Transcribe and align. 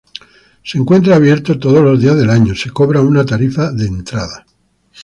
Se 0.63 0.79
encuentra 0.79 1.15
abierto 1.15 1.59
todos 1.59 1.83
los 1.83 2.01
días 2.01 2.17
del 2.17 2.31
año, 2.31 2.55
se 2.55 2.71
cobra 2.71 3.01
una 3.01 3.23
tarifa 3.23 3.71
de 3.71 3.85
entrada. 3.85 4.47